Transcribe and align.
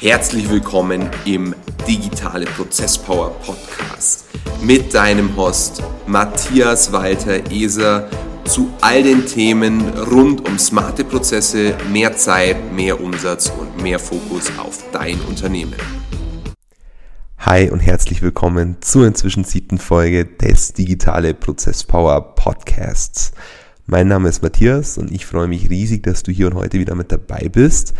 Herzlich 0.00 0.48
willkommen 0.48 1.10
im 1.24 1.56
Digitale 1.88 2.46
Prozesspower 2.46 3.30
Podcast 3.40 4.26
mit 4.62 4.94
deinem 4.94 5.36
Host 5.36 5.82
Matthias 6.06 6.92
Walter 6.92 7.50
Eser 7.50 8.08
zu 8.44 8.70
all 8.80 9.02
den 9.02 9.26
Themen 9.26 9.80
rund 9.98 10.48
um 10.48 10.56
smarte 10.56 11.02
Prozesse, 11.02 11.74
mehr 11.90 12.16
Zeit, 12.16 12.72
mehr 12.72 13.00
Umsatz 13.00 13.50
und 13.50 13.82
mehr 13.82 13.98
Fokus 13.98 14.52
auf 14.56 14.84
dein 14.92 15.20
Unternehmen. 15.22 15.74
Hi 17.38 17.68
und 17.68 17.80
herzlich 17.80 18.22
willkommen 18.22 18.76
zur 18.80 19.04
inzwischen 19.04 19.42
siebten 19.42 19.78
Folge 19.78 20.26
des 20.26 20.74
Digitale 20.74 21.34
Prozesspower 21.34 22.36
Podcasts. 22.36 23.32
Mein 23.86 24.06
Name 24.06 24.28
ist 24.28 24.44
Matthias 24.44 24.96
und 24.96 25.10
ich 25.10 25.26
freue 25.26 25.48
mich 25.48 25.70
riesig, 25.70 26.04
dass 26.04 26.22
du 26.22 26.30
hier 26.30 26.46
und 26.46 26.54
heute 26.54 26.78
wieder 26.78 26.94
mit 26.94 27.10
dabei 27.10 27.48
bist. 27.48 27.94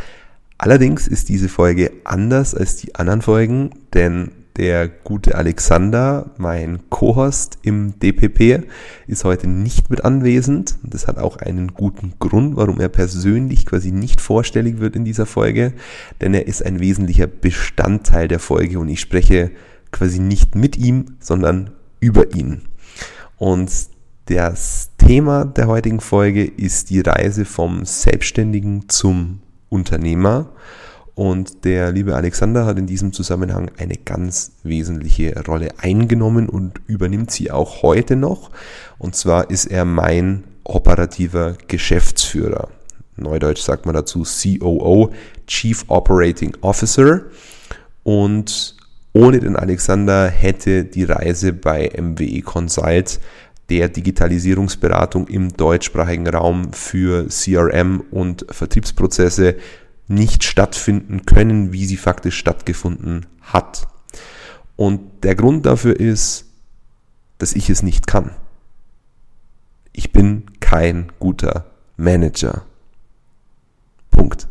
Allerdings 0.58 1.06
ist 1.06 1.28
diese 1.28 1.48
Folge 1.48 1.92
anders 2.02 2.52
als 2.52 2.76
die 2.76 2.96
anderen 2.96 3.22
Folgen, 3.22 3.70
denn 3.94 4.32
der 4.56 4.88
gute 4.88 5.36
Alexander, 5.36 6.32
mein 6.36 6.80
Co-Host 6.90 7.58
im 7.62 7.96
DPP, 8.00 8.66
ist 9.06 9.22
heute 9.22 9.46
nicht 9.46 9.88
mit 9.88 10.04
anwesend. 10.04 10.74
Das 10.82 11.06
hat 11.06 11.16
auch 11.16 11.36
einen 11.36 11.68
guten 11.74 12.14
Grund, 12.18 12.56
warum 12.56 12.80
er 12.80 12.88
persönlich 12.88 13.66
quasi 13.66 13.92
nicht 13.92 14.20
vorstellig 14.20 14.80
wird 14.80 14.96
in 14.96 15.04
dieser 15.04 15.26
Folge, 15.26 15.74
denn 16.20 16.34
er 16.34 16.48
ist 16.48 16.66
ein 16.66 16.80
wesentlicher 16.80 17.28
Bestandteil 17.28 18.26
der 18.26 18.40
Folge 18.40 18.80
und 18.80 18.88
ich 18.88 18.98
spreche 18.98 19.52
quasi 19.92 20.18
nicht 20.18 20.56
mit 20.56 20.76
ihm, 20.76 21.16
sondern 21.20 21.70
über 22.00 22.34
ihn. 22.34 22.62
Und 23.36 23.70
das 24.24 24.90
Thema 24.98 25.44
der 25.44 25.68
heutigen 25.68 26.00
Folge 26.00 26.44
ist 26.44 26.90
die 26.90 27.00
Reise 27.00 27.44
vom 27.44 27.84
Selbstständigen 27.84 28.88
zum 28.88 29.38
Unternehmer. 29.68 30.50
Und 31.14 31.64
der 31.64 31.90
liebe 31.90 32.14
Alexander 32.14 32.64
hat 32.64 32.78
in 32.78 32.86
diesem 32.86 33.12
Zusammenhang 33.12 33.72
eine 33.76 33.96
ganz 33.96 34.52
wesentliche 34.62 35.34
Rolle 35.46 35.70
eingenommen 35.78 36.48
und 36.48 36.80
übernimmt 36.86 37.32
sie 37.32 37.50
auch 37.50 37.82
heute 37.82 38.14
noch. 38.14 38.50
Und 38.98 39.16
zwar 39.16 39.50
ist 39.50 39.66
er 39.66 39.84
mein 39.84 40.44
operativer 40.62 41.56
Geschäftsführer. 41.66 42.68
Neudeutsch 43.16 43.62
sagt 43.62 43.84
man 43.84 43.96
dazu 43.96 44.22
COO, 44.22 45.10
Chief 45.48 45.84
Operating 45.88 46.56
Officer. 46.60 47.22
Und 48.04 48.76
ohne 49.12 49.40
den 49.40 49.56
Alexander 49.56 50.28
hätte 50.28 50.84
die 50.84 51.04
Reise 51.04 51.52
bei 51.52 51.90
MWE 52.00 52.42
Consult 52.42 53.18
der 53.70 53.88
Digitalisierungsberatung 53.88 55.28
im 55.28 55.52
deutschsprachigen 55.52 56.28
Raum 56.28 56.72
für 56.72 57.28
CRM 57.28 58.02
und 58.10 58.46
Vertriebsprozesse 58.50 59.56
nicht 60.06 60.42
stattfinden 60.42 61.26
können, 61.26 61.72
wie 61.72 61.84
sie 61.84 61.98
faktisch 61.98 62.38
stattgefunden 62.38 63.26
hat. 63.42 63.88
Und 64.76 65.22
der 65.22 65.34
Grund 65.34 65.66
dafür 65.66 65.98
ist, 65.98 66.46
dass 67.36 67.52
ich 67.52 67.68
es 67.68 67.82
nicht 67.82 68.06
kann. 68.06 68.30
Ich 69.92 70.12
bin 70.12 70.44
kein 70.60 71.12
guter 71.18 71.66
Manager. 71.96 72.62
Punkt. 74.10 74.48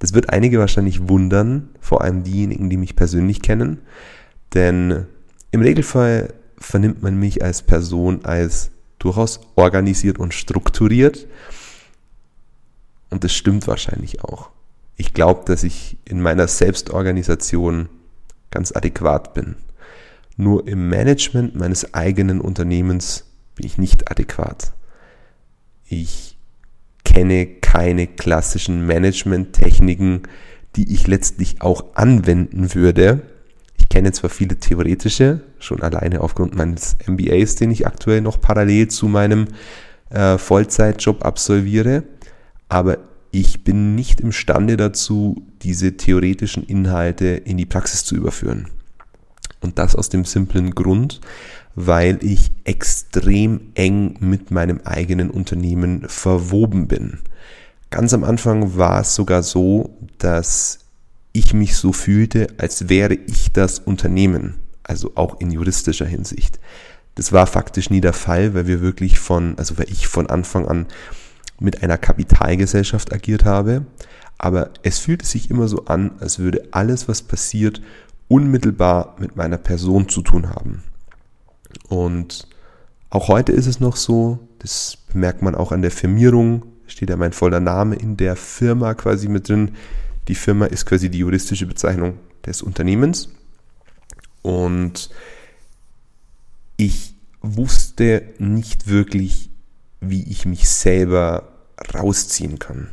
Das 0.00 0.14
wird 0.14 0.30
einige 0.30 0.58
wahrscheinlich 0.58 1.08
wundern, 1.08 1.70
vor 1.80 2.02
allem 2.02 2.24
diejenigen, 2.24 2.70
die 2.70 2.76
mich 2.76 2.96
persönlich 2.96 3.40
kennen, 3.40 3.80
denn 4.52 5.06
im 5.50 5.62
Regelfall 5.62 6.34
vernimmt 6.58 7.02
man 7.02 7.18
mich 7.18 7.42
als 7.42 7.62
Person 7.62 8.24
als 8.24 8.70
durchaus 8.98 9.40
organisiert 9.54 10.18
und 10.18 10.34
strukturiert. 10.34 11.26
Und 13.10 13.24
das 13.24 13.32
stimmt 13.32 13.66
wahrscheinlich 13.66 14.24
auch. 14.24 14.50
Ich 14.96 15.12
glaube, 15.12 15.42
dass 15.44 15.64
ich 15.64 15.98
in 16.04 16.20
meiner 16.20 16.48
Selbstorganisation 16.48 17.88
ganz 18.50 18.74
adäquat 18.74 19.34
bin. 19.34 19.56
Nur 20.36 20.66
im 20.66 20.88
Management 20.88 21.54
meines 21.54 21.94
eigenen 21.94 22.40
Unternehmens 22.40 23.24
bin 23.54 23.66
ich 23.66 23.78
nicht 23.78 24.10
adäquat. 24.10 24.72
Ich 25.86 26.36
kenne 27.04 27.46
keine 27.46 28.06
klassischen 28.06 28.86
Management-Techniken, 28.86 30.22
die 30.76 30.92
ich 30.92 31.06
letztlich 31.06 31.60
auch 31.62 31.94
anwenden 31.94 32.74
würde, 32.74 33.22
kenne 33.94 34.10
zwar 34.10 34.28
viele 34.28 34.56
theoretische, 34.56 35.42
schon 35.60 35.80
alleine 35.80 36.20
aufgrund 36.20 36.56
meines 36.56 36.96
MBAs, 37.06 37.54
den 37.54 37.70
ich 37.70 37.86
aktuell 37.86 38.22
noch 38.22 38.40
parallel 38.40 38.88
zu 38.88 39.06
meinem 39.06 39.46
äh, 40.10 40.36
Vollzeitjob 40.36 41.24
absolviere, 41.24 42.02
aber 42.68 42.98
ich 43.30 43.62
bin 43.62 43.94
nicht 43.94 44.18
imstande 44.20 44.76
dazu, 44.76 45.46
diese 45.62 45.96
theoretischen 45.96 46.64
Inhalte 46.64 47.26
in 47.26 47.56
die 47.56 47.66
Praxis 47.66 48.04
zu 48.04 48.16
überführen. 48.16 48.66
Und 49.60 49.78
das 49.78 49.94
aus 49.94 50.08
dem 50.08 50.24
simplen 50.24 50.72
Grund, 50.72 51.20
weil 51.76 52.18
ich 52.20 52.50
extrem 52.64 53.60
eng 53.74 54.16
mit 54.18 54.50
meinem 54.50 54.80
eigenen 54.82 55.30
Unternehmen 55.30 56.08
verwoben 56.08 56.88
bin. 56.88 57.20
Ganz 57.90 58.12
am 58.12 58.24
Anfang 58.24 58.76
war 58.76 59.02
es 59.02 59.14
sogar 59.14 59.44
so, 59.44 59.96
dass 60.18 60.83
ich 61.34 61.52
mich 61.52 61.76
so 61.76 61.92
fühlte, 61.92 62.46
als 62.56 62.88
wäre 62.88 63.14
ich 63.14 63.52
das 63.52 63.80
Unternehmen, 63.80 64.54
also 64.82 65.12
auch 65.16 65.40
in 65.40 65.50
juristischer 65.50 66.06
Hinsicht. 66.06 66.58
Das 67.16 67.32
war 67.32 67.46
faktisch 67.46 67.90
nie 67.90 68.00
der 68.00 68.12
Fall, 68.12 68.54
weil 68.54 68.66
wir 68.66 68.80
wirklich 68.80 69.18
von, 69.18 69.58
also 69.58 69.76
weil 69.76 69.90
ich 69.90 70.06
von 70.06 70.28
Anfang 70.28 70.66
an 70.66 70.86
mit 71.60 71.82
einer 71.82 71.98
Kapitalgesellschaft 71.98 73.12
agiert 73.12 73.44
habe. 73.44 73.84
Aber 74.38 74.70
es 74.82 74.98
fühlte 74.98 75.26
sich 75.26 75.50
immer 75.50 75.68
so 75.68 75.84
an, 75.84 76.12
als 76.20 76.38
würde 76.38 76.68
alles, 76.70 77.08
was 77.08 77.22
passiert, 77.22 77.82
unmittelbar 78.28 79.16
mit 79.18 79.36
meiner 79.36 79.58
Person 79.58 80.08
zu 80.08 80.22
tun 80.22 80.50
haben. 80.50 80.82
Und 81.88 82.48
auch 83.10 83.28
heute 83.28 83.52
ist 83.52 83.66
es 83.66 83.80
noch 83.80 83.96
so, 83.96 84.38
das 84.58 84.98
merkt 85.12 85.42
man 85.42 85.54
auch 85.54 85.72
an 85.72 85.82
der 85.82 85.90
Firmierung, 85.90 86.64
steht 86.86 87.10
ja 87.10 87.16
mein 87.16 87.32
voller 87.32 87.60
Name 87.60 87.96
in 87.96 88.16
der 88.16 88.36
Firma 88.36 88.94
quasi 88.94 89.28
mit 89.28 89.48
drin. 89.48 89.72
Die 90.28 90.34
Firma 90.34 90.66
ist 90.66 90.86
quasi 90.86 91.10
die 91.10 91.18
juristische 91.18 91.66
Bezeichnung 91.66 92.18
des 92.46 92.62
Unternehmens. 92.62 93.28
Und 94.42 95.10
ich 96.76 97.14
wusste 97.40 98.22
nicht 98.38 98.88
wirklich, 98.88 99.50
wie 100.00 100.22
ich 100.24 100.46
mich 100.46 100.68
selber 100.68 101.52
rausziehen 101.94 102.58
kann. 102.58 102.88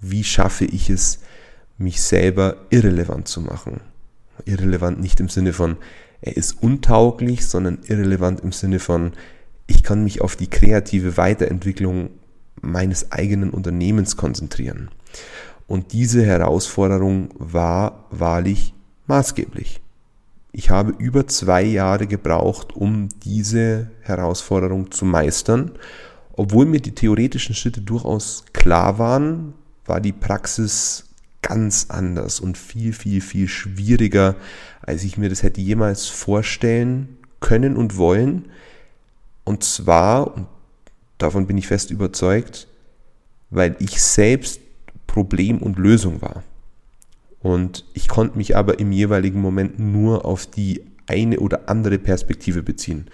Wie 0.00 0.24
schaffe 0.24 0.64
ich 0.64 0.90
es, 0.90 1.20
mich 1.78 2.02
selber 2.02 2.56
irrelevant 2.70 3.28
zu 3.28 3.40
machen? 3.40 3.80
Irrelevant 4.44 5.00
nicht 5.00 5.20
im 5.20 5.28
Sinne 5.28 5.52
von, 5.52 5.76
er 6.20 6.36
ist 6.36 6.62
untauglich, 6.62 7.46
sondern 7.46 7.80
irrelevant 7.86 8.40
im 8.40 8.52
Sinne 8.52 8.78
von, 8.78 9.12
ich 9.66 9.82
kann 9.82 10.04
mich 10.04 10.20
auf 10.20 10.36
die 10.36 10.48
kreative 10.48 11.16
Weiterentwicklung 11.16 12.10
meines 12.60 13.12
eigenen 13.12 13.50
Unternehmens 13.50 14.16
konzentrieren. 14.16 14.90
Und 15.66 15.92
diese 15.92 16.24
Herausforderung 16.24 17.30
war 17.38 18.06
wahrlich 18.10 18.74
maßgeblich. 19.06 19.80
Ich 20.52 20.70
habe 20.70 20.94
über 20.98 21.26
zwei 21.26 21.62
Jahre 21.62 22.06
gebraucht, 22.06 22.76
um 22.76 23.08
diese 23.24 23.90
Herausforderung 24.02 24.90
zu 24.92 25.04
meistern. 25.04 25.72
Obwohl 26.34 26.66
mir 26.66 26.80
die 26.80 26.94
theoretischen 26.94 27.54
Schritte 27.54 27.80
durchaus 27.80 28.44
klar 28.52 28.98
waren, 28.98 29.54
war 29.86 30.00
die 30.00 30.12
Praxis 30.12 31.06
ganz 31.42 31.86
anders 31.88 32.40
und 32.40 32.56
viel, 32.56 32.92
viel, 32.92 33.20
viel 33.20 33.48
schwieriger, 33.48 34.36
als 34.80 35.04
ich 35.04 35.18
mir 35.18 35.28
das 35.28 35.42
hätte 35.42 35.60
jemals 35.60 36.06
vorstellen 36.06 37.18
können 37.40 37.76
und 37.76 37.96
wollen. 37.96 38.46
Und 39.44 39.62
zwar, 39.62 40.34
und 40.36 40.46
davon 41.18 41.46
bin 41.46 41.58
ich 41.58 41.66
fest 41.66 41.90
überzeugt, 41.90 42.66
weil 43.50 43.76
ich 43.78 44.02
selbst 44.02 44.60
Problem 45.14 45.58
und 45.58 45.78
Lösung 45.78 46.20
war. 46.22 46.42
Und 47.40 47.84
ich 47.94 48.08
konnte 48.08 48.36
mich 48.36 48.56
aber 48.56 48.80
im 48.80 48.90
jeweiligen 48.90 49.40
Moment 49.40 49.78
nur 49.78 50.24
auf 50.24 50.44
die 50.44 50.82
eine 51.06 51.38
oder 51.38 51.68
andere 51.68 52.00
Perspektive 52.00 52.64
beziehen. 52.64 53.06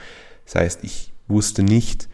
Das 0.46 0.54
heißt, 0.54 0.82
ich 0.82 1.12
wusste 1.28 1.62
nicht 1.62 2.08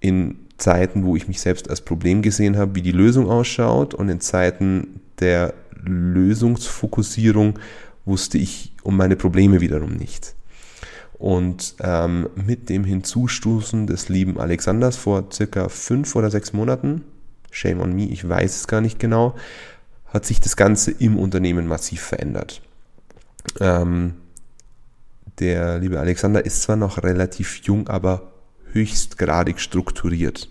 in 0.00 0.40
Zeiten, 0.58 1.06
wo 1.06 1.16
ich 1.16 1.26
mich 1.26 1.40
selbst 1.40 1.70
als 1.70 1.80
Problem 1.80 2.20
gesehen 2.20 2.58
habe, 2.58 2.74
wie 2.74 2.82
die 2.82 2.92
Lösung 2.92 3.30
ausschaut 3.30 3.94
und 3.94 4.10
in 4.10 4.20
Zeiten 4.20 5.00
der 5.20 5.54
Lösungsfokussierung 5.82 7.58
wusste 8.04 8.36
ich 8.36 8.74
um 8.82 8.94
meine 8.94 9.16
Probleme 9.16 9.62
wiederum 9.62 9.94
nicht. 9.94 10.34
Und 11.14 11.76
ähm, 11.80 12.28
mit 12.34 12.68
dem 12.68 12.84
Hinzustoßen 12.84 13.86
des 13.86 14.10
lieben 14.10 14.38
Alexanders 14.38 14.98
vor 14.98 15.28
circa 15.32 15.70
fünf 15.70 16.14
oder 16.14 16.30
sechs 16.30 16.52
Monaten 16.52 17.04
shame 17.56 17.80
on 17.80 17.94
me, 17.94 18.04
ich 18.04 18.28
weiß 18.28 18.56
es 18.56 18.66
gar 18.68 18.80
nicht 18.80 18.98
genau, 18.98 19.34
hat 20.06 20.26
sich 20.26 20.40
das 20.40 20.56
Ganze 20.56 20.90
im 20.90 21.18
Unternehmen 21.18 21.66
massiv 21.66 22.02
verändert. 22.02 22.60
Ähm, 23.60 24.14
der 25.38 25.78
liebe 25.78 25.98
Alexander 25.98 26.44
ist 26.44 26.62
zwar 26.62 26.76
noch 26.76 27.02
relativ 27.02 27.60
jung, 27.62 27.88
aber 27.88 28.32
höchstgradig 28.72 29.60
strukturiert. 29.60 30.48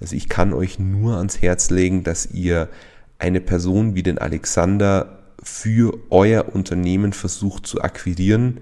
Also 0.00 0.16
ich 0.16 0.28
kann 0.28 0.52
euch 0.52 0.78
nur 0.78 1.16
ans 1.16 1.40
Herz 1.40 1.70
legen, 1.70 2.04
dass 2.04 2.26
ihr 2.26 2.68
eine 3.18 3.40
Person 3.40 3.94
wie 3.94 4.02
den 4.02 4.18
Alexander 4.18 5.18
für 5.42 5.98
euer 6.10 6.54
Unternehmen 6.54 7.12
versucht 7.12 7.66
zu 7.66 7.80
akquirieren 7.80 8.60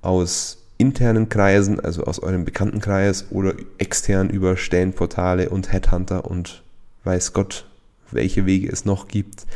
aus 0.00 0.58
internen 0.78 1.28
Kreisen, 1.28 1.78
also 1.78 2.04
aus 2.04 2.20
eurem 2.20 2.44
Bekanntenkreis 2.44 3.26
oder 3.30 3.54
extern 3.78 4.30
über 4.30 4.56
Stellenportale 4.56 5.50
und 5.50 5.72
Headhunter 5.72 6.24
und 6.24 6.62
weiß 7.04 7.32
Gott, 7.32 7.66
welche 8.10 8.46
Wege 8.46 8.70
es 8.70 8.84
noch 8.84 9.08
gibt. 9.08 9.46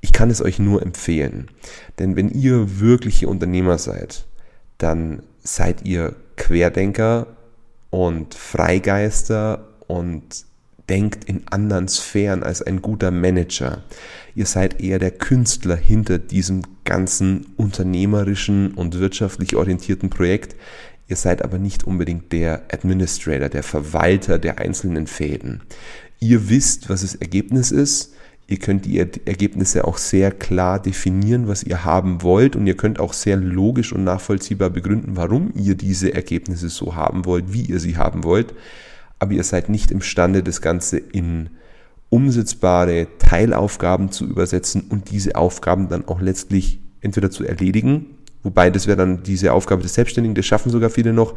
Ich 0.00 0.12
kann 0.12 0.30
es 0.30 0.42
euch 0.42 0.58
nur 0.58 0.82
empfehlen, 0.82 1.48
denn 1.98 2.16
wenn 2.16 2.30
ihr 2.30 2.80
wirkliche 2.80 3.28
Unternehmer 3.28 3.78
seid, 3.78 4.26
dann 4.78 5.22
seid 5.42 5.84
ihr 5.84 6.16
Querdenker 6.36 7.26
und 7.90 8.34
Freigeister 8.34 9.68
und 9.86 10.44
denkt 10.88 11.24
in 11.24 11.42
anderen 11.50 11.86
Sphären 11.88 12.42
als 12.42 12.62
ein 12.62 12.82
guter 12.82 13.10
Manager. 13.10 13.84
Ihr 14.34 14.46
seid 14.46 14.80
eher 14.80 14.98
der 14.98 15.12
Künstler 15.12 15.76
hinter 15.76 16.18
diesem 16.18 16.62
ganzen 16.84 17.46
unternehmerischen 17.56 18.74
und 18.74 18.98
wirtschaftlich 18.98 19.54
orientierten 19.54 20.10
Projekt. 20.10 20.56
Ihr 21.08 21.16
seid 21.16 21.42
aber 21.42 21.58
nicht 21.58 21.84
unbedingt 21.84 22.32
der 22.32 22.62
Administrator, 22.72 23.48
der 23.48 23.62
Verwalter 23.62 24.38
der 24.38 24.58
einzelnen 24.58 25.06
Fäden. 25.06 25.62
Ihr 26.20 26.48
wisst, 26.48 26.88
was 26.88 27.02
das 27.02 27.14
Ergebnis 27.14 27.70
ist. 27.70 28.14
Ihr 28.46 28.58
könnt 28.58 28.84
die 28.84 28.98
Ergebnisse 28.98 29.84
auch 29.84 29.96
sehr 29.96 30.32
klar 30.32 30.80
definieren, 30.80 31.48
was 31.48 31.62
ihr 31.62 31.84
haben 31.84 32.22
wollt. 32.22 32.56
Und 32.56 32.66
ihr 32.66 32.76
könnt 32.76 33.00
auch 33.00 33.12
sehr 33.12 33.36
logisch 33.36 33.92
und 33.92 34.04
nachvollziehbar 34.04 34.70
begründen, 34.70 35.16
warum 35.16 35.52
ihr 35.54 35.76
diese 35.76 36.14
Ergebnisse 36.14 36.68
so 36.68 36.94
haben 36.94 37.24
wollt, 37.24 37.52
wie 37.52 37.62
ihr 37.62 37.80
sie 37.80 37.96
haben 37.96 38.24
wollt 38.24 38.54
aber 39.20 39.32
ihr 39.32 39.44
seid 39.44 39.68
nicht 39.68 39.92
imstande, 39.92 40.42
das 40.42 40.60
Ganze 40.60 40.96
in 40.96 41.50
umsetzbare 42.08 43.06
Teilaufgaben 43.18 44.10
zu 44.10 44.24
übersetzen 44.24 44.82
und 44.88 45.10
diese 45.10 45.36
Aufgaben 45.36 45.88
dann 45.88 46.08
auch 46.08 46.20
letztlich 46.20 46.80
entweder 47.02 47.30
zu 47.30 47.44
erledigen, 47.44 48.06
wobei 48.42 48.70
das 48.70 48.88
wäre 48.88 48.96
dann 48.96 49.22
diese 49.22 49.52
Aufgabe 49.52 49.82
des 49.82 49.94
Selbstständigen, 49.94 50.34
das 50.34 50.46
schaffen 50.46 50.72
sogar 50.72 50.90
viele 50.90 51.12
noch, 51.12 51.34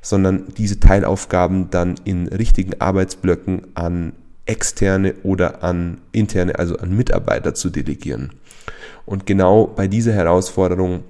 sondern 0.00 0.46
diese 0.56 0.80
Teilaufgaben 0.80 1.70
dann 1.70 1.94
in 2.04 2.26
richtigen 2.26 2.80
Arbeitsblöcken 2.80 3.68
an 3.74 4.14
externe 4.46 5.14
oder 5.22 5.62
an 5.62 5.98
interne, 6.12 6.58
also 6.58 6.76
an 6.78 6.96
Mitarbeiter 6.96 7.54
zu 7.54 7.70
delegieren. 7.70 8.32
Und 9.04 9.26
genau 9.26 9.66
bei 9.66 9.86
dieser 9.86 10.12
Herausforderung 10.12 11.04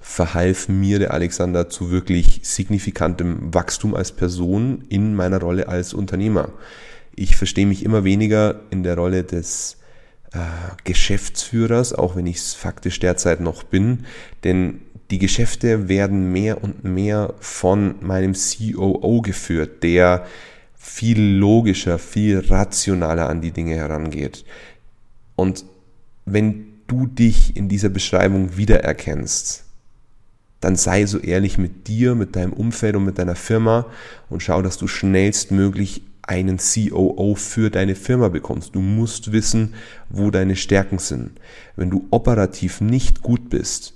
verhalf 0.00 0.68
mir 0.68 0.98
der 0.98 1.12
Alexander 1.12 1.68
zu 1.68 1.90
wirklich 1.90 2.40
signifikantem 2.42 3.54
Wachstum 3.54 3.94
als 3.94 4.12
Person 4.12 4.84
in 4.88 5.14
meiner 5.14 5.40
Rolle 5.40 5.68
als 5.68 5.94
Unternehmer. 5.94 6.50
Ich 7.16 7.36
verstehe 7.36 7.66
mich 7.66 7.84
immer 7.84 8.04
weniger 8.04 8.60
in 8.70 8.82
der 8.82 8.96
Rolle 8.96 9.24
des 9.24 9.78
äh, 10.32 10.38
Geschäftsführers, 10.84 11.92
auch 11.92 12.16
wenn 12.16 12.26
ich 12.26 12.36
es 12.36 12.54
faktisch 12.54 12.98
derzeit 13.00 13.40
noch 13.40 13.62
bin, 13.62 14.04
denn 14.42 14.80
die 15.10 15.18
Geschäfte 15.18 15.88
werden 15.88 16.32
mehr 16.32 16.62
und 16.62 16.84
mehr 16.84 17.34
von 17.38 17.94
meinem 18.00 18.34
COO 18.34 19.20
geführt, 19.20 19.82
der 19.82 20.26
viel 20.84 21.18
logischer, 21.18 21.98
viel 21.98 22.40
rationaler 22.40 23.28
an 23.30 23.40
die 23.40 23.52
Dinge 23.52 23.74
herangeht. 23.74 24.44
Und 25.34 25.64
wenn 26.26 26.66
du 26.86 27.06
dich 27.06 27.56
in 27.56 27.70
dieser 27.70 27.88
Beschreibung 27.88 28.58
wiedererkennst, 28.58 29.64
dann 30.60 30.76
sei 30.76 31.06
so 31.06 31.18
ehrlich 31.18 31.56
mit 31.56 31.88
dir, 31.88 32.14
mit 32.14 32.36
deinem 32.36 32.52
Umfeld 32.52 32.96
und 32.96 33.06
mit 33.06 33.18
deiner 33.18 33.34
Firma 33.34 33.86
und 34.28 34.42
schau, 34.42 34.60
dass 34.60 34.76
du 34.76 34.86
schnellstmöglich 34.86 36.02
einen 36.22 36.58
COO 36.58 37.34
für 37.34 37.70
deine 37.70 37.94
Firma 37.94 38.28
bekommst. 38.28 38.74
Du 38.74 38.80
musst 38.80 39.32
wissen, 39.32 39.74
wo 40.10 40.30
deine 40.30 40.54
Stärken 40.54 40.98
sind. 40.98 41.32
Wenn 41.76 41.90
du 41.90 42.06
operativ 42.10 42.82
nicht 42.82 43.22
gut 43.22 43.48
bist, 43.48 43.94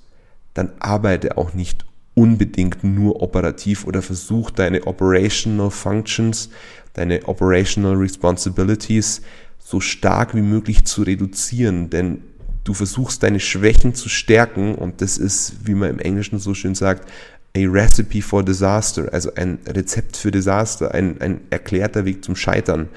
dann 0.55 0.73
arbeite 0.79 1.37
auch 1.37 1.52
nicht 1.52 1.84
unbedingt 2.19 2.82
nur 2.82 3.23
operativ 3.23 3.87
oder 3.87 4.03
versuch 4.03 4.50
deine 4.50 4.88
operational 4.88 5.70
functions, 5.70 6.50
deine 6.94 7.29
operational 7.29 7.94
responsibilities 7.94 9.23
so 9.61 9.79
stark 9.79 10.35
wie 10.35 10.43
möglich 10.43 10.85
zu 10.85 11.03
reduzieren, 11.03 11.91
denn 11.91 12.23
du 12.65 12.75
versuchst 12.75 13.23
deine 13.23 13.38
Schwächen 13.38 13.94
zu 13.94 14.09
stärken 14.09 14.75
und 14.75 15.00
das 15.00 15.17
ist, 15.17 15.59
wie 15.62 15.75
man 15.75 15.91
im 15.91 16.00
Englischen 16.00 16.41
so 16.41 16.55
schön 16.55 16.75
sagt, 16.75 17.09
a 17.56 17.67
recipe 17.67 18.21
for 18.23 18.45
disaster, 18.45 19.12
also 19.12 19.35
ein 19.35 19.59
Rezept 19.67 20.17
für 20.17 20.31
Desaster, 20.31 20.95
ein, 20.95 21.21
ein 21.21 21.41
erklärter 21.50 22.05
Weg 22.05 22.25
zum 22.25 22.37
Scheitern. 22.37 22.89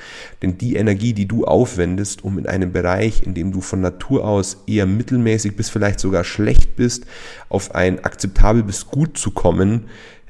Denn 0.41 0.57
die 0.57 0.75
Energie, 0.75 1.13
die 1.13 1.27
du 1.27 1.45
aufwendest, 1.45 2.23
um 2.23 2.37
in 2.37 2.47
einem 2.47 2.71
Bereich, 2.71 3.23
in 3.23 3.33
dem 3.33 3.51
du 3.51 3.61
von 3.61 3.81
Natur 3.81 4.25
aus 4.25 4.57
eher 4.67 4.85
mittelmäßig 4.85 5.55
bis 5.55 5.69
vielleicht 5.69 5.99
sogar 5.99 6.23
schlecht 6.23 6.75
bist, 6.75 7.05
auf 7.49 7.73
ein 7.73 8.03
akzeptabel 8.03 8.63
bis 8.63 8.87
gut 8.87 9.17
zu 9.17 9.31
kommen, 9.31 9.85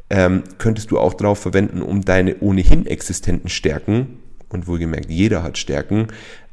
ähm, 0.10 0.44
könntest 0.58 0.92
du 0.92 1.00
auch 1.00 1.14
darauf 1.14 1.40
verwenden, 1.40 1.82
um 1.82 2.04
deine 2.04 2.40
ohnehin 2.40 2.86
existenten 2.86 3.50
Stärken, 3.50 4.20
und 4.52 4.68
wohlgemerkt, 4.68 5.10
jeder 5.10 5.44
hat 5.44 5.58
Stärken, 5.58 6.08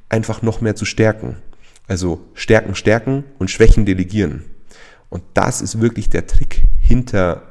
einfach 0.08 0.42
noch 0.42 0.60
mehr 0.60 0.76
zu 0.76 0.84
stärken. 0.84 1.36
Also 1.86 2.20
Stärken 2.34 2.74
stärken 2.74 3.24
und 3.38 3.50
Schwächen 3.50 3.86
delegieren. 3.86 4.44
Und 5.08 5.22
das 5.34 5.62
ist 5.62 5.80
wirklich 5.80 6.10
der 6.10 6.26
Trick 6.26 6.62
hinter 6.80 7.42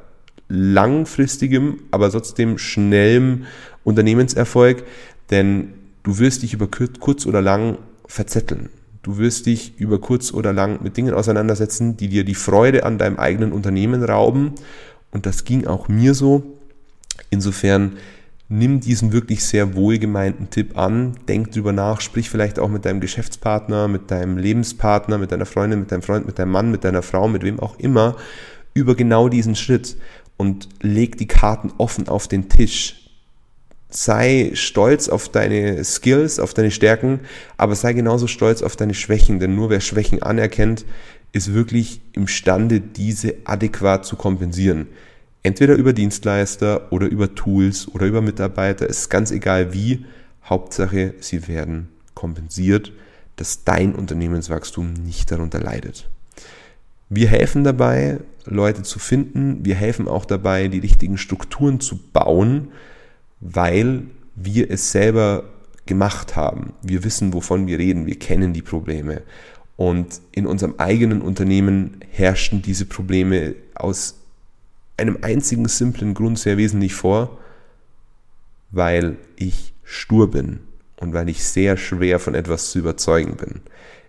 langfristigem, 0.48 1.80
aber 1.90 2.10
trotzdem 2.10 2.58
schnellem 2.58 3.44
Unternehmenserfolg, 3.84 4.84
denn 5.30 5.74
du 6.02 6.18
wirst 6.18 6.42
dich 6.42 6.54
über 6.54 6.68
kurz 6.68 7.26
oder 7.26 7.42
lang 7.42 7.78
verzetteln. 8.06 8.70
Du 9.02 9.18
wirst 9.18 9.46
dich 9.46 9.78
über 9.78 10.00
kurz 10.00 10.32
oder 10.32 10.52
lang 10.52 10.82
mit 10.82 10.96
Dingen 10.96 11.14
auseinandersetzen, 11.14 11.96
die 11.96 12.08
dir 12.08 12.24
die 12.24 12.34
Freude 12.34 12.84
an 12.84 12.98
deinem 12.98 13.18
eigenen 13.18 13.52
Unternehmen 13.52 14.02
rauben. 14.02 14.54
Und 15.12 15.24
das 15.24 15.44
ging 15.44 15.66
auch 15.66 15.88
mir 15.88 16.14
so. 16.14 16.42
Insofern 17.30 17.92
nimm 18.48 18.80
diesen 18.80 19.12
wirklich 19.12 19.44
sehr 19.44 19.74
wohlgemeinten 19.74 20.50
Tipp 20.50 20.76
an, 20.76 21.12
denk 21.28 21.52
drüber 21.52 21.72
nach, 21.72 22.00
sprich 22.00 22.30
vielleicht 22.30 22.58
auch 22.58 22.68
mit 22.68 22.84
deinem 22.84 23.00
Geschäftspartner, 23.00 23.88
mit 23.88 24.10
deinem 24.10 24.38
Lebenspartner, 24.38 25.18
mit 25.18 25.32
deiner 25.32 25.46
Freundin, 25.46 25.80
mit 25.80 25.92
deinem 25.92 26.02
Freund, 26.02 26.26
mit 26.26 26.38
deinem 26.38 26.52
Mann, 26.52 26.70
mit 26.70 26.84
deiner 26.84 27.02
Frau, 27.02 27.28
mit 27.28 27.42
wem 27.44 27.60
auch 27.60 27.78
immer, 27.78 28.16
über 28.74 28.94
genau 28.94 29.28
diesen 29.28 29.54
Schritt 29.54 29.96
und 30.38 30.68
leg 30.80 31.18
die 31.18 31.26
Karten 31.26 31.72
offen 31.76 32.08
auf 32.08 32.26
den 32.28 32.48
Tisch. 32.48 33.10
Sei 33.90 34.52
stolz 34.54 35.10
auf 35.10 35.28
deine 35.28 35.84
Skills, 35.84 36.38
auf 36.38 36.54
deine 36.54 36.70
Stärken, 36.70 37.20
aber 37.58 37.74
sei 37.74 37.92
genauso 37.92 38.26
stolz 38.26 38.62
auf 38.62 38.76
deine 38.76 38.94
Schwächen, 38.94 39.40
denn 39.40 39.54
nur 39.54 39.68
wer 39.68 39.80
Schwächen 39.80 40.22
anerkennt, 40.22 40.86
ist 41.32 41.52
wirklich 41.52 42.00
imstande, 42.12 42.80
diese 42.80 43.34
adäquat 43.44 44.06
zu 44.06 44.16
kompensieren. 44.16 44.86
Entweder 45.42 45.74
über 45.74 45.92
Dienstleister 45.92 46.92
oder 46.92 47.06
über 47.06 47.34
Tools 47.34 47.88
oder 47.88 48.06
über 48.06 48.20
Mitarbeiter, 48.20 48.86
ist 48.86 49.08
ganz 49.08 49.30
egal 49.30 49.72
wie. 49.72 50.04
Hauptsache, 50.44 51.14
sie 51.20 51.46
werden 51.48 51.88
kompensiert, 52.14 52.92
dass 53.36 53.64
dein 53.64 53.94
Unternehmenswachstum 53.94 54.92
nicht 54.92 55.30
darunter 55.30 55.60
leidet. 55.60 56.08
Wir 57.08 57.28
helfen 57.28 57.64
dabei, 57.64 58.20
Leute 58.44 58.82
zu 58.82 58.98
finden. 58.98 59.64
Wir 59.64 59.74
helfen 59.74 60.08
auch 60.08 60.24
dabei, 60.24 60.68
die 60.68 60.78
richtigen 60.78 61.18
Strukturen 61.18 61.80
zu 61.80 61.98
bauen, 62.12 62.68
weil 63.40 64.04
wir 64.34 64.70
es 64.70 64.92
selber 64.92 65.44
gemacht 65.86 66.36
haben. 66.36 66.74
Wir 66.82 67.04
wissen, 67.04 67.32
wovon 67.32 67.66
wir 67.66 67.78
reden. 67.78 68.06
Wir 68.06 68.18
kennen 68.18 68.52
die 68.52 68.62
Probleme. 68.62 69.22
Und 69.76 70.20
in 70.32 70.46
unserem 70.46 70.74
eigenen 70.78 71.22
Unternehmen 71.22 72.00
herrschten 72.10 72.62
diese 72.62 72.84
Probleme 72.84 73.54
aus 73.74 74.16
einem 74.96 75.18
einzigen 75.22 75.68
simplen 75.68 76.14
Grund 76.14 76.38
sehr 76.38 76.58
wesentlich 76.58 76.94
vor, 76.94 77.38
weil 78.70 79.16
ich 79.36 79.72
stur 79.84 80.30
bin 80.30 80.60
und 80.96 81.12
weil 81.14 81.28
ich 81.28 81.44
sehr 81.44 81.76
schwer 81.76 82.18
von 82.18 82.34
etwas 82.34 82.70
zu 82.70 82.80
überzeugen 82.80 83.36
bin. 83.36 83.60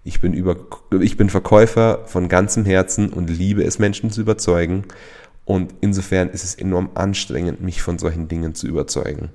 Ich 0.09 0.21
bin, 0.21 0.33
über, 0.33 0.57
ich 0.99 1.17
bin 1.17 1.29
Verkäufer 1.29 1.99
von 2.07 2.29
ganzem 2.29 2.65
Herzen 2.65 3.13
und 3.13 3.29
liebe 3.29 3.63
es, 3.63 3.77
Menschen 3.77 4.09
zu 4.09 4.21
überzeugen. 4.21 4.85
Und 5.45 5.75
insofern 5.81 6.31
ist 6.31 6.43
es 6.43 6.55
enorm 6.55 6.89
anstrengend, 6.95 7.61
mich 7.61 7.83
von 7.83 7.99
solchen 7.99 8.27
Dingen 8.27 8.55
zu 8.55 8.65
überzeugen. 8.65 9.29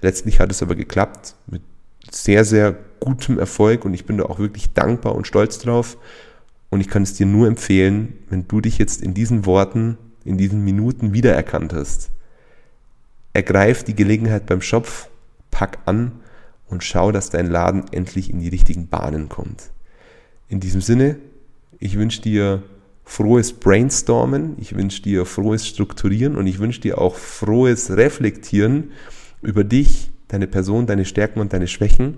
Letztlich 0.00 0.40
hat 0.40 0.50
es 0.50 0.64
aber 0.64 0.74
geklappt 0.74 1.36
mit 1.46 1.62
sehr, 2.10 2.44
sehr 2.44 2.76
gutem 2.98 3.38
Erfolg 3.38 3.84
und 3.84 3.94
ich 3.94 4.04
bin 4.04 4.18
da 4.18 4.24
auch 4.24 4.40
wirklich 4.40 4.72
dankbar 4.72 5.14
und 5.14 5.28
stolz 5.28 5.60
drauf. 5.60 5.96
Und 6.70 6.80
ich 6.80 6.88
kann 6.88 7.04
es 7.04 7.14
dir 7.14 7.26
nur 7.26 7.46
empfehlen, 7.46 8.14
wenn 8.28 8.48
du 8.48 8.60
dich 8.60 8.78
jetzt 8.78 9.02
in 9.02 9.14
diesen 9.14 9.46
Worten 9.46 9.96
in 10.24 10.38
diesen 10.38 10.64
Minuten 10.64 11.12
wiedererkannt 11.12 11.72
hast. 11.72 12.10
Ergreif 13.32 13.84
die 13.84 13.94
Gelegenheit 13.94 14.46
beim 14.46 14.60
Schopf, 14.60 15.08
pack 15.52 15.78
an 15.84 16.10
und 16.66 16.82
schau, 16.82 17.12
dass 17.12 17.30
dein 17.30 17.46
Laden 17.46 17.84
endlich 17.92 18.28
in 18.28 18.40
die 18.40 18.48
richtigen 18.48 18.88
Bahnen 18.88 19.28
kommt. 19.28 19.70
In 20.48 20.60
diesem 20.60 20.80
Sinne, 20.80 21.16
ich 21.78 21.98
wünsche 21.98 22.22
dir 22.22 22.62
frohes 23.04 23.52
Brainstormen, 23.52 24.56
ich 24.58 24.76
wünsche 24.76 25.02
dir 25.02 25.26
frohes 25.26 25.66
Strukturieren 25.66 26.36
und 26.36 26.46
ich 26.46 26.58
wünsche 26.58 26.80
dir 26.80 26.98
auch 26.98 27.16
frohes 27.16 27.96
Reflektieren 27.96 28.92
über 29.42 29.64
dich, 29.64 30.10
deine 30.28 30.46
Person, 30.46 30.86
deine 30.86 31.04
Stärken 31.04 31.40
und 31.40 31.52
deine 31.52 31.66
Schwächen. 31.66 32.16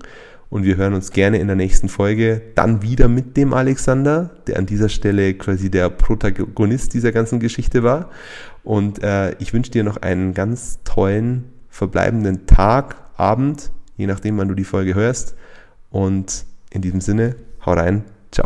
Und 0.50 0.64
wir 0.64 0.76
hören 0.76 0.94
uns 0.94 1.10
gerne 1.10 1.38
in 1.38 1.46
der 1.46 1.56
nächsten 1.56 1.90
Folge 1.90 2.40
dann 2.54 2.80
wieder 2.82 3.08
mit 3.08 3.36
dem 3.36 3.52
Alexander, 3.52 4.30
der 4.46 4.58
an 4.58 4.64
dieser 4.64 4.88
Stelle 4.88 5.34
quasi 5.34 5.70
der 5.70 5.90
Protagonist 5.90 6.94
dieser 6.94 7.12
ganzen 7.12 7.38
Geschichte 7.38 7.82
war. 7.82 8.10
Und 8.64 9.02
äh, 9.02 9.34
ich 9.40 9.52
wünsche 9.52 9.70
dir 9.70 9.84
noch 9.84 9.98
einen 9.98 10.32
ganz 10.32 10.78
tollen 10.84 11.44
verbleibenden 11.68 12.46
Tag, 12.46 12.96
Abend, 13.16 13.72
je 13.96 14.06
nachdem, 14.06 14.38
wann 14.38 14.48
du 14.48 14.54
die 14.54 14.64
Folge 14.64 14.94
hörst. 14.94 15.34
Und 15.90 16.46
in 16.70 16.80
diesem 16.80 17.02
Sinne, 17.02 17.36
hau 17.66 17.72
rein, 17.72 18.04
走 18.30 18.42